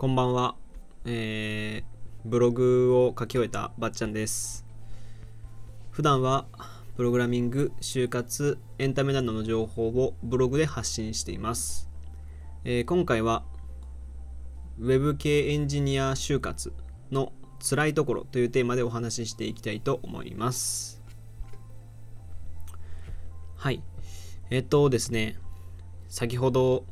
[0.00, 0.54] こんばんは、
[1.04, 1.84] えー、
[2.24, 4.64] ブログを書き終えたばっちゃんです。
[5.90, 6.46] 普段は
[6.96, 11.90] プログラミング、就活、エンタメなどの情報をブログで発信しています、
[12.64, 13.44] えー、今回は
[14.78, 16.72] Web 系エンジニア就活
[17.10, 21.02] の辛いところというテーマでお話ししていきたいと思います。
[23.54, 23.82] はい。
[24.48, 25.36] えっとですね。
[26.08, 26.86] 先ほど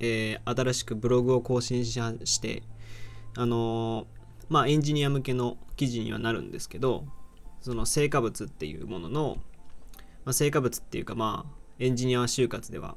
[0.00, 2.62] えー、新しくブログを更新しして、
[3.36, 4.06] あのー、
[4.48, 7.04] まあ、エンジニア向けの記事にはなるんですけど、
[7.60, 9.36] その成果物っていうものの、
[10.24, 12.96] まあ、成果物っていうか、まあ、エンジニア就活では、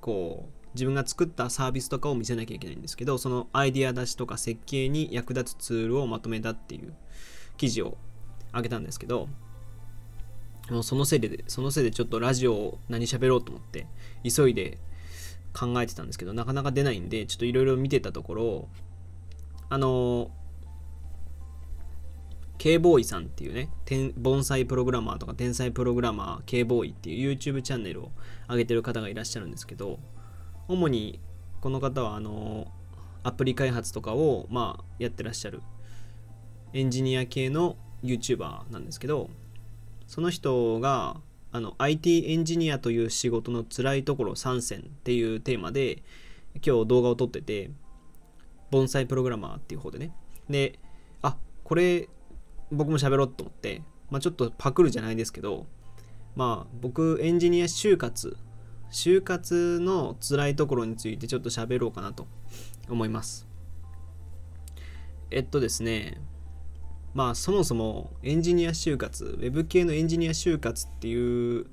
[0.00, 6.94] こう、自分が作ったサービスとかを見せなきゃいけないんですけど、そのアイディア出しとか設計に役立つツールをまとめたっていう
[7.56, 7.98] 記事を
[8.52, 9.28] あげたんですけど、
[10.70, 13.86] もうそのせいで、そのせいでちょっとラジオを何喋ろうと思って、
[14.22, 14.78] 急いで
[15.52, 18.68] 考えてたんですけどなかなか出ないんでちょっといろいろ見てたところ
[19.68, 20.30] あの
[22.58, 23.70] K ボーイさんっていうね
[24.16, 28.10] 盆栽プログラマーとか天才プログラマー K ボーイっていう YouTube チャンネルを
[28.48, 29.98] 上げてる方がいらっしゃるんですけど
[30.68, 31.20] 主に
[31.60, 32.70] この方はあの
[33.22, 35.62] アプリ開発とかをまあやってらっしゃる
[36.72, 39.30] エンジニア系の YouTuber なんですけど
[40.06, 41.16] その人が
[41.52, 46.02] あの IT エンジニアという仕事の辛いところ3選っていうテーマで
[46.64, 47.70] 今日動画を撮ってて
[48.70, 50.12] 盆栽プログラマーっていう方でね。
[50.48, 50.78] で
[51.22, 52.08] あこれ
[52.70, 55.66] 僕も喋ろうと思って、まあ、ちょっとパクるじゃないですけど
[56.36, 58.36] まあ僕エンジニア就活
[58.92, 62.26] 就活の辛いところについてちょっと喋ろうかなと
[62.88, 63.48] 思います。
[65.30, 66.20] えっとですね
[67.14, 71.66] まあそもそもエンジニア就活、ウェブ系のエンジニア就活っていう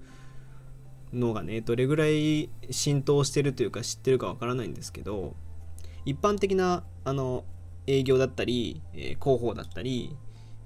[1.13, 5.35] のがね、どれぐらい浸透してるというか知ってるかわからないんですけど、
[6.05, 7.43] 一般的なあの
[7.85, 10.15] 営業だったり、えー、広報だったり、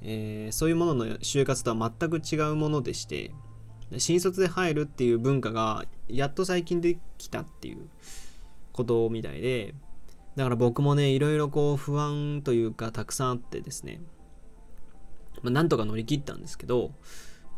[0.02, 3.32] えー、そういうものの就活とは全く違うものでして、
[3.98, 7.90] 新卒で入るっていう文化がやっと最近できたっていう
[8.72, 9.76] ことみたいで、
[10.36, 14.00] だから僕もね、いろいろこう不安というかたくさんあってですね、
[15.44, 16.92] まあ、なんとか乗り切ったんですけど、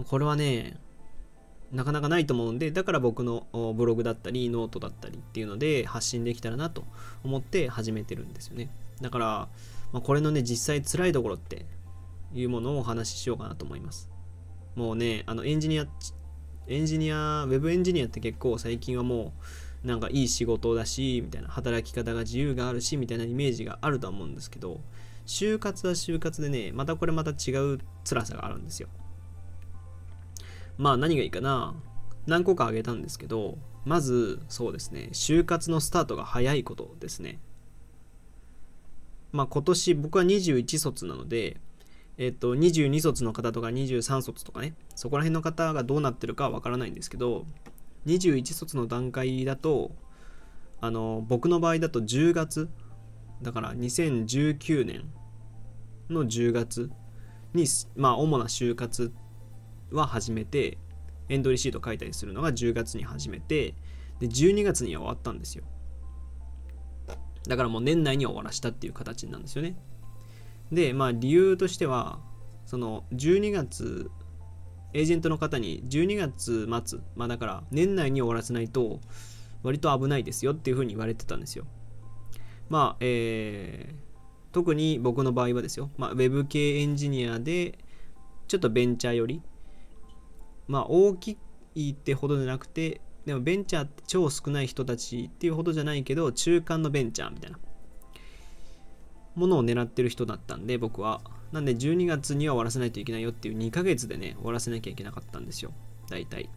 [0.08, 0.78] これはね、
[1.72, 6.84] なかなかないと思うんで、だから僕のブログだったり、ノートだったりっていうので発信できたらなと
[7.24, 8.70] 思って始めてるんですよね。
[9.02, 9.26] だから、
[9.92, 11.66] まあ、これのね、実際辛いところって
[12.34, 14.10] いうものをお話ししようかなと思います。
[14.76, 15.88] もうね、あのエンジニア、
[16.68, 19.34] エンジニア、ウェブエンジニアって結構最近はも
[19.84, 24.80] うなんかいい仕事だし、みたいな働き方が自由があるし、みたいなイメージがあるとは思うんですけど、
[25.26, 28.90] 就活は就活でね、またこれまた違う辛さがあるんですよ。
[30.78, 31.76] まあ何がいいかな。
[32.26, 37.40] 何個か挙げたんですけど、まずそうですね、就活のスタートが早いことですね。
[39.32, 41.58] まあ今年僕は21卒なので、
[42.18, 47.46] えっと、22卒の方とか23卒とかね、そこら辺の方がどうなってるかはわからないんですけど、
[48.06, 49.92] 21卒の段階だと、
[50.82, 52.70] あの、僕の場合だと10月
[53.44, 55.04] だから2019年
[56.10, 56.90] の10月
[57.54, 57.66] に、
[57.96, 59.14] まあ、主な就活
[59.92, 60.78] は始めて、
[61.30, 63.76] エントリーシート書いたりするのが10月に始めて、
[64.20, 65.64] で、12月には終わったんですよ。
[67.48, 69.78] だからもう年内に終わらしたっていう形なんですよね。
[70.72, 72.20] で、まあ理由としては、
[72.66, 74.10] その12月、
[74.94, 79.02] エージェントの方に12月末、まあだから年内に終わらせないと
[79.64, 81.66] 割と危ないですよっていうふうに言われてたんですよ。
[82.74, 83.94] まあ、えー、
[84.52, 87.78] 特に僕の場合はですよ、まあ、ウェブ系エンジニアで、
[88.48, 89.44] ちょっとベンチャーより、
[90.68, 91.38] まあ、大き
[91.76, 97.60] いってほどじゃなくて、でもベンチャーって超少ない人たちっていうほどじゃないけど、中間のベンチャーみたいな
[99.36, 101.22] ものを狙ってる人だったんで、僕は。
[101.52, 105.74] なんで12月には終わらせないといけないよっていう2ヶ月でね、終わらせなきゃいけなかったんですよ。
[106.10, 106.50] 大体。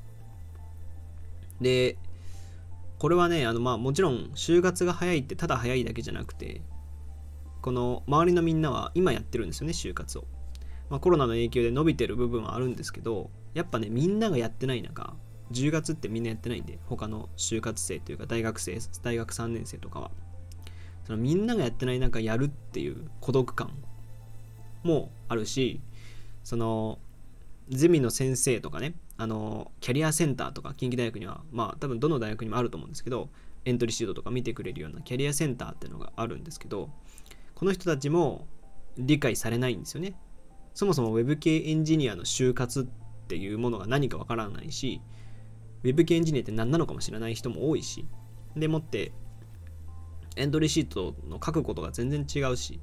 [1.61, 1.99] で、
[2.99, 6.63] これはね、あのまあもちろん就活が早いってただ早いだけじゃなくて、
[7.61, 10.25] この周りのみんなは今やってるんですよね、就活を。
[10.89, 15.15] まあ、コロナの影響で伸びてる部分はあるんですけど、やっぱね、みんながやってない中、
[15.53, 20.11] 10月ってみんなやってないんで、他の就活生というか大学生、大学3年生とかは。
[21.07, 23.71] そのみんながやってない中やるっていう孤独感
[24.83, 25.81] もあるし、
[26.45, 26.99] その
[27.69, 33.31] ゼミの先生とかね、あの、キャリアセンターとか近畿大学には、まあ多分どの大学にもあると思うんですけど、
[33.65, 36.91] エントリーシートとか見てくれるようなキャリアセンターっていうのがあるんですけど、
[37.55, 38.47] この人たちも
[38.99, 40.15] 理解されないんですよね。
[40.75, 42.85] そもそも Web 系エンジニアの就活っ
[43.29, 45.01] ていうものが何かわからないし、
[45.83, 48.07] Web 系エンジニアって何なのかも知らない人も多いし、
[48.55, 49.13] でもって、
[50.37, 52.81] エントリーシートの書くことが全然違うし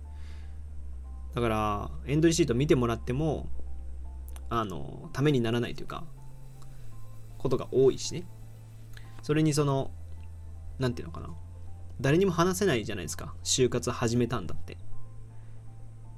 [1.34, 3.48] だからエントリーシート見てもらっても
[4.50, 6.04] あのためにならないというか
[7.44, 8.24] ことが多いしね。
[9.22, 9.92] それにその
[10.80, 11.34] 何て言うのかな。
[12.02, 13.36] 誰にも話せないじゃないですか。
[13.44, 14.78] 就活始めたんだって。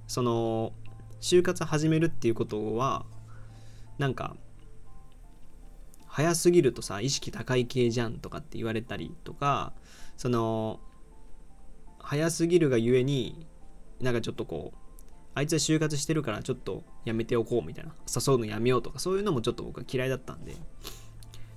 [0.08, 0.72] その
[1.20, 3.06] 就活始めるっていうことは
[3.98, 4.36] なんか
[6.08, 9.74] 早すぎるとさ意識高い系じゃんとかって言われたりとか
[10.16, 10.80] その
[12.00, 13.48] 早すぎるがゆえに
[14.00, 14.78] なんかちょっとこう
[15.34, 17.94] あいつは就活してるからちょっとやめておこうみたいな。
[18.08, 20.56] 誘うのやめようとかそういうのもちょっと僕は嫌いだったんで。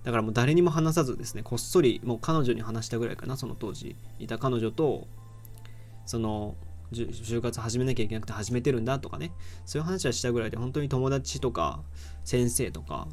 [0.05, 5.06] だからもう誰にも話さずですねこっそりもう彼女に話したぐらいかなその当時いた彼女と
[6.06, 6.55] その
[6.93, 9.33] 就活始めなきゃいけなくて始めてるんだとかね
[9.67, 11.83] そういう話はしたぐらいで本当に友達とか
[12.25, 13.09] 先生とか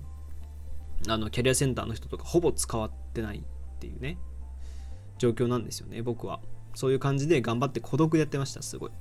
[1.07, 3.41] あのキャリアセンターの人とかほぼ使わってないっ
[3.79, 4.17] ていうね
[5.17, 6.39] 状況なんですよね僕は。
[6.73, 8.91] そういう感じで頑張って孤独でやってましたすごい。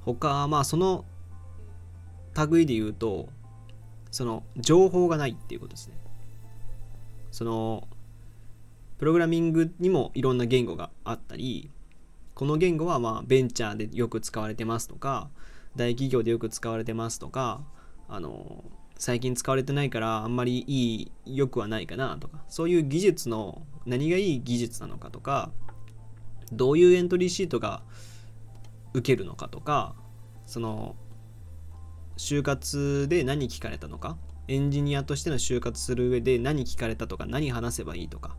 [0.00, 1.04] 他まあその
[2.50, 3.28] 類で言うと
[4.10, 6.01] その情報がないっていうことですね。
[7.32, 7.88] その
[8.98, 11.70] プログラミングにもいろんな言語があったり
[12.34, 15.28] この言語はまあベンチャーでよく使われてますとか
[15.74, 17.62] 大企業でよく使われてますとか
[18.08, 18.62] あの
[18.98, 25.50] 最近使われてないからあんまりいい良くはないかなとかそういう技術の何がいい技術なのかとか
[26.52, 27.82] どういうエントリーシートが
[28.94, 29.94] 受けるのかとか
[30.46, 30.94] その
[32.18, 34.16] 就活で何聞かれたのか
[34.48, 38.36] エンジニアとしての就活する上で何聞かれたとか何話せばいいとか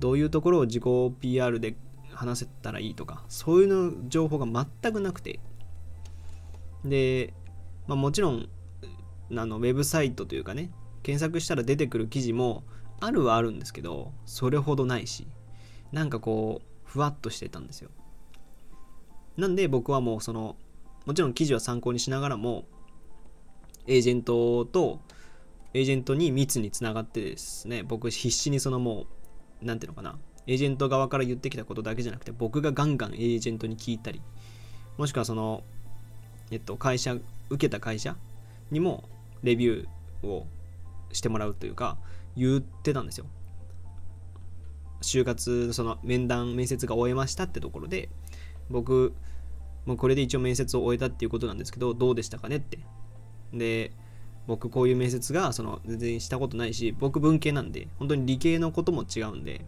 [0.00, 0.84] どういうところを自己
[1.20, 1.76] PR で
[2.12, 4.46] 話せたらいいとかそういうの情報が
[4.82, 5.40] 全くなくて。
[6.84, 7.32] で、
[7.86, 8.48] まあ、もちろん
[9.34, 10.70] あのウェブサイトというかね
[11.02, 12.64] 検索したら出てくる記事も
[13.00, 15.26] あるはあるんですけどそれほどないし
[15.92, 17.90] なんかこうふわっとしてたんですよ。
[19.36, 20.56] なんで僕はもうその
[21.06, 22.64] もちろん記事は参考にしながらも
[23.86, 25.00] エージェントと
[25.74, 29.06] エージェントに密につながってですね僕必死にそのもう
[29.60, 34.22] 何ていうのかなエージェント側から言ってきたことだけじゃなくて僕がガンガンエージェントに聞いたり
[34.98, 35.64] もしくはその
[36.50, 37.16] えっと会社
[37.50, 38.16] 受けた会社
[38.70, 39.04] にも
[39.42, 40.46] レビューを
[41.12, 41.98] してもらうというか
[42.36, 43.26] 言ってたんですよ。
[45.02, 48.08] 就活その面談面接が終えましたってところで
[48.70, 49.12] 僕
[49.84, 52.78] もうこれで一応面接を終えたっていうことなんですけどどうでしたかねって。
[53.52, 53.92] で
[54.46, 59.64] 僕こういう面接がその全然したことないし僕文系なんで本当に理系のことも違うんで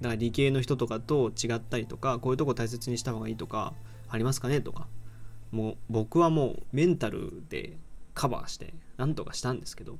[0.00, 3.74] だから理系の人とかと違ったりとかこういうとこ大切にした方がいいとか
[4.08, 4.86] ありますかねとか
[5.50, 7.78] もう僕はもうメンタルで
[8.14, 9.98] カバーしてなんとかしたんですけど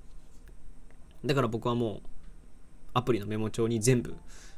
[1.25, 2.01] だから僕はもう
[2.95, 4.17] アプリのメモ帳に全部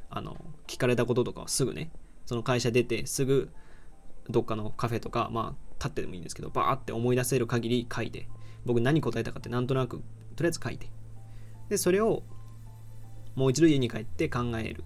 [0.09, 1.91] あの聞かれたこととかはすぐね
[2.25, 3.49] その会社出てすぐ
[4.29, 8.27] どっかのカフェとかまあ立ってでもいいんですけどバーって思い出せる限り書いて
[8.65, 10.01] 僕何答えたかってなんとなく
[10.35, 10.89] とりあえず書いて。
[11.69, 12.23] でそれを
[13.35, 14.83] もう一度家に帰って考える。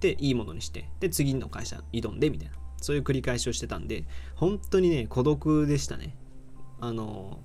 [0.00, 0.88] でいいものにして。
[1.00, 2.54] で次の会社挑んでみたいな。
[2.80, 6.16] そういう繰り返しをしてたんで本当にね孤独でしたね。
[6.80, 7.40] あの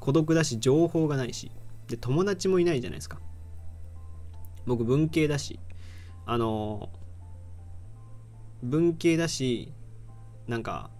[0.00, 1.50] 孤独だし情報がないし。
[1.86, 3.18] で友達もいないじゃないですか。
[4.66, 5.58] 僕文系だし。
[6.26, 6.90] あの
[8.62, 9.72] 文系だし
[10.48, 10.90] なんか、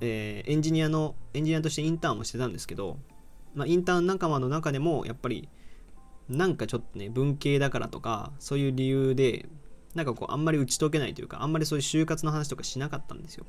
[0.00, 2.98] えー、エンジニアのエンジニアとしてインターンもしてたんですけど、
[3.54, 5.48] まあ、インターン仲間の中でもやっぱり
[6.28, 9.46] なんかちょっとね文系だからとかそういう理由で
[9.94, 13.46] なんかこうあんまり打ち解けないというかあんまりそういう就活の話とかしなかったんですよ。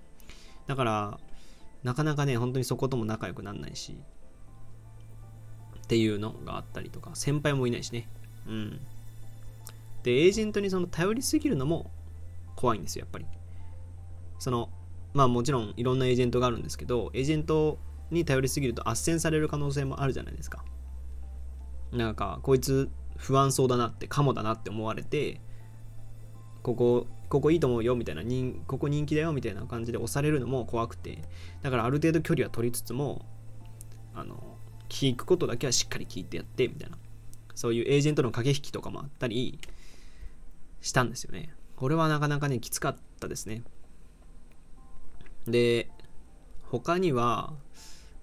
[0.67, 1.19] だから
[1.83, 3.97] なかなかね本当にそことも仲良くなんないし
[5.83, 8.07] っていうのがあったりとか先輩もいないしね。
[8.47, 8.79] うん。
[10.03, 11.91] でエージェントにその頼りすぎるのも
[12.55, 13.25] 怖いんですよやっぱり。
[14.39, 14.69] その
[15.13, 17.79] まあもちろんいろんなエージェントがあるんですけどエージェント
[18.11, 20.63] に頼りすぎると斡旋される可能性もあるじゃないですか。
[21.91, 25.41] なんかこいつ不安そうだなってかもだなって思われて
[26.61, 28.23] ここここいいと思うよみたいな
[28.67, 31.23] ここ人気だよみたいな感じで押されるのも怖くて
[31.61, 33.25] だからある程度距離は取りつつも
[34.13, 34.57] あの
[34.89, 36.97] 聞くことだけはしっかり聞いてやってみたいな。
[37.57, 39.59] そういうエージェントの駆け引きとかもあったり
[40.79, 41.55] したんですよね。
[41.75, 43.63] これはなかなかねきつかったですね。
[45.51, 45.89] で
[46.63, 47.53] 他には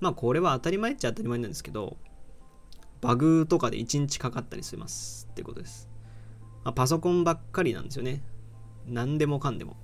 [0.00, 1.96] まあこれは当たり前っちゃ当たり前なんですけど
[3.00, 5.88] バグとかで1日かかったりしますってことです、
[6.64, 8.22] まあ、パソコンばっかりなんですよね。
[8.86, 9.76] 何でもかんでも。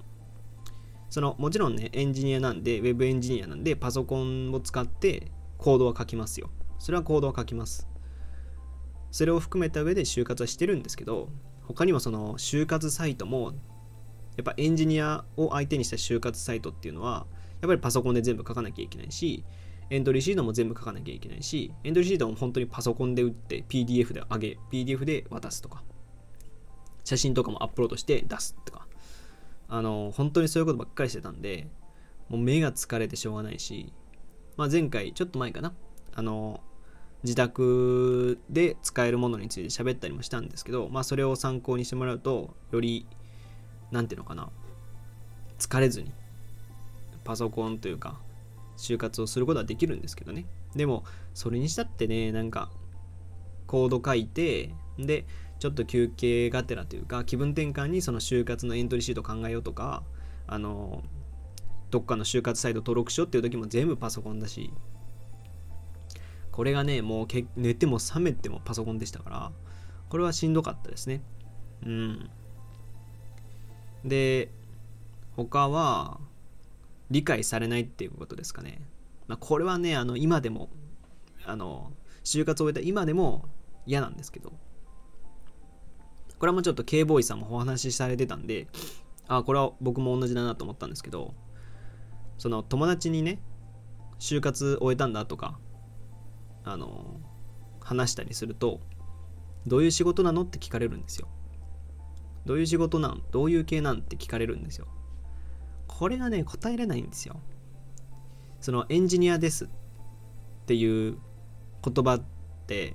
[1.09, 6.51] そのもちろんねエンジニアなんで Web エンジニアなんでパソコンを使ってコードは書きますよ。
[6.79, 7.89] それはコードは書きます。
[9.11, 11.31] それを含めた上で就活はしてるんですけど
[11.63, 13.53] 他にもその就活サイトも
[14.41, 17.27] やっぱエンジニアを相手にした就活サイトっていうのは
[17.61, 19.45] やっぱりパソコンで全部書かなきゃいけないし
[19.91, 25.83] エントリーシートも全部書かなきゃいけないしエントリーシートも本当にパソコンで打って PDF で上げ PDF で渡すとか
[27.05, 28.87] 写真とかもアップロードして出すとか。
[29.71, 31.69] あの本当にそういうことばっかりしてたんで
[32.29, 33.93] もう目が疲れてしょうがないし、
[34.57, 35.73] まあ、前回ちょっと前かな
[36.13, 36.61] あの
[37.23, 43.07] 自宅で使えるものについて喋ったりもしたんですけど、まあ、それを参考にしてもらうとより
[43.91, 44.51] 何ていうのかな。
[45.59, 46.13] 疲れずに
[47.25, 48.19] パソコンというか
[48.79, 50.47] 就活をすることはできるんですけどね。
[50.75, 51.05] でも
[51.35, 52.71] それにしたってねなんか
[53.67, 55.27] コード書いてで
[55.59, 60.03] ちょっと休憩がてらというか気分転換にその就活のエントリーシート考えようとか
[60.47, 61.03] あの
[61.91, 64.73] どっかの就活サイト登録しようっていう時も全部パソコンだし。
[66.53, 69.53] これがねもう寝ても覚めてもパソコンでしたから
[70.09, 71.23] これはしんどかったですね。
[71.87, 72.31] うん。
[74.05, 74.51] で
[75.37, 76.21] 他は
[77.11, 78.81] 理解されないっていうことですかね、
[79.27, 80.71] まあ、これはねあの今でも
[81.45, 81.93] あの
[82.25, 83.49] 就活を終えた今でも
[83.87, 84.53] 嫌なんですけど。
[86.41, 88.67] これはもうちょっと K ボーイさんもお話しされてたんで
[89.29, 91.35] あこれは僕も同じだなと思ったんですけど
[92.39, 93.43] その友達にね
[94.19, 95.59] 就活終えたんだとか
[96.65, 97.21] あの
[97.81, 98.81] 話したりすると
[99.67, 101.29] どういう仕事なのって聞かれるんですよ。
[102.47, 103.23] どういう仕事なん？
[103.31, 103.99] どういう系なん？
[103.99, 104.89] って聞かれるんですよ。
[105.87, 107.41] これがね答えれないんですよ。
[108.61, 109.69] そのエンジニアですっ
[110.67, 111.19] ていう
[111.83, 112.23] 言葉っ
[112.67, 112.95] て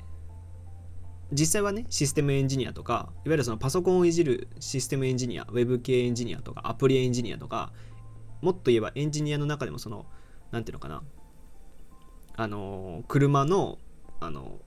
[1.31, 7.73] 実際はねシステムエンジニアとかいわゆるそのパソコンをいじるシステムエンジニアウェブ系エンジニアとかアプリエンジニアとか
[8.41, 10.05] もっと言えばエンジニアの中でもその
[10.51, 11.03] 何ていうのかな。
[12.37, 13.79] あの車の
[14.19, 14.59] あの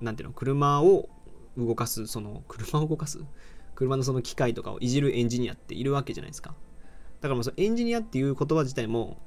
[0.00, 0.34] 何ていうの？
[0.34, 1.08] 車を
[1.56, 3.20] 動かすその車を動かす？
[3.74, 6.54] 車のその機械とかをいじるエンジニアっているわけじゃないですか。
[7.20, 9.18] だからもうそのエンジニアっていう言葉自体も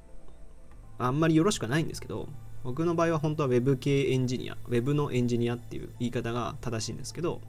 [0.98, 2.28] あんまりよろしくはないんですけど
[2.62, 7.40] 僕の場合は本当は Web 系エンジニア Web のエンジニアっていう言い方が正しいんですけど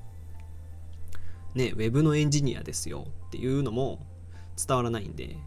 [1.54, 4.06] ね Web のエンジニアですよっていうのも
[4.58, 5.38] 伝わらないんで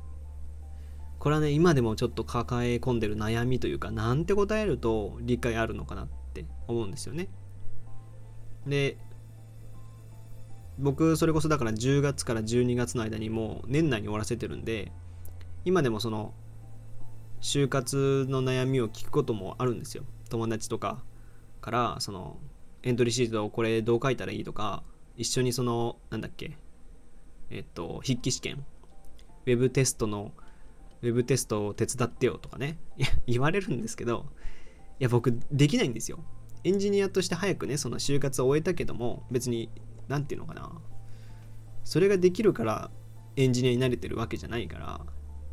[1.18, 7.28] これはね今でもちょっと抱え込んでる悩みというかなんて答えると理解あるのかなって思うんですよね。
[8.66, 8.96] で
[10.78, 14.92] 僕それこそだから10月から12月の間にもう年内に終わらせてるんで
[15.64, 16.32] 今でもその
[17.40, 20.04] 就活の悩みを聞くこともあるんですよ。
[20.28, 21.02] 友達とか
[21.60, 22.38] からその
[22.82, 24.82] エントリーシートをこれどう書いたらいいとか
[25.16, 26.56] 一緒にそのなんだっけ
[27.50, 28.64] えっと筆記試験
[29.46, 30.32] ウェブテストの
[31.02, 32.78] ウェブテストを手伝ってよとかね
[33.26, 34.26] 言われるんですけど
[35.00, 36.18] いや僕できないんですよ。
[36.64, 39.70] エンジニアとして早くねその就活を終えたけども別に
[40.08, 40.70] 何て言うのかな。
[41.84, 42.90] それができるから
[43.36, 45.00] エンジニアになれてるわけじゃないから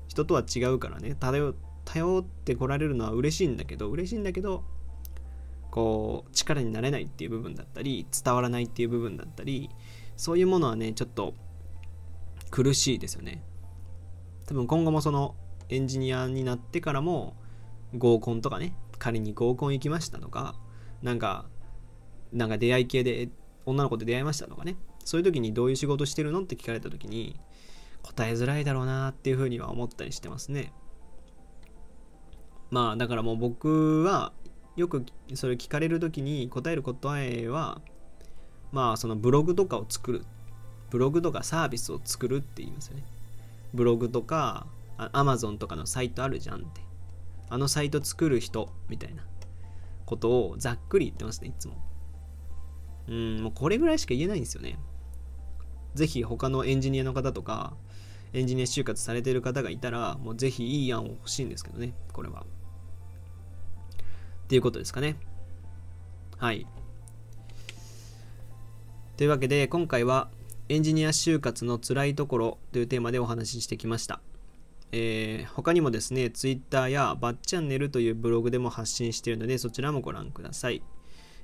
[0.08, 1.16] 人とは違うからね。
[1.16, 1.54] 頼
[1.86, 4.64] 頼ってこられるのは嬉しいんだけど嬉しいんだけど
[5.70, 9.70] こう力になれないっていう部分だったり伝わらないっていう部分だったり
[10.18, 11.36] そういうものはねちょっと
[12.50, 13.44] 苦しいですよね。
[14.46, 15.36] 多分今後もその
[15.70, 17.36] エンジニアになってからも
[17.96, 20.56] 合コンとかね仮に合コン行きましたとか
[21.02, 21.46] なんか
[22.32, 23.30] なんか出会い系で
[23.66, 24.76] 女の子と出会いましたとかね。
[25.04, 27.40] そういう時にどういう仕事してるのって聞かれた時に
[28.02, 30.74] 答えづらいだろうなっていうふうには思ったりしてますね。
[32.72, 34.34] まあだからもう僕は
[34.76, 35.06] よく
[35.36, 37.82] それ聞かれる時に答える答えは
[38.72, 40.26] まあそのブログとかを作る。
[40.90, 43.04] ブログとかサービスを作るって言いますよね。
[43.74, 44.68] ブログとか
[44.98, 46.86] アマゾンとかのサイトあるじゃんって。
[47.48, 49.24] あのサイト作る人みたいな
[50.06, 51.76] ことをざっくり言ってますねいつも。
[53.08, 54.78] うんもうこれぐらいしか言えないんですよね
[55.94, 57.74] ぜひ他のエンジニアの方とか
[58.34, 62.46] エンジニア就活されてる方がいたらもうぜひいい案を欲しいんですけどねこれは
[64.46, 65.16] っていうことですかね。
[66.38, 66.68] はい。
[69.18, 70.30] というわけで、今回は
[70.70, 74.22] エンジニア就活の辛いところというテーマでお話ししてきました。
[74.92, 80.84] えー、他にもですね、Twitter やバッチャンネルというブログでも発信しているので、そちらもご覧ください。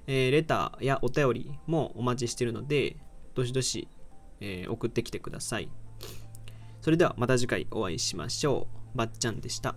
[0.08, 2.98] えー、レターやお便りもお待ちしているので、
[3.36, 3.88] どしどし、
[4.40, 5.70] えー、送ってきてください。
[6.82, 8.98] それではまた次回お会いしましょう。
[8.98, 9.76] ばっちゃんでした。